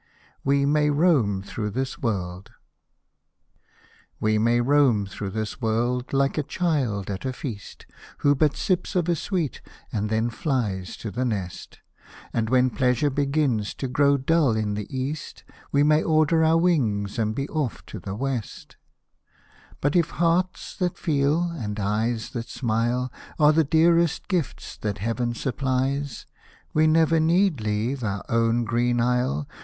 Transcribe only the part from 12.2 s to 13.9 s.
And, when pleasure begins to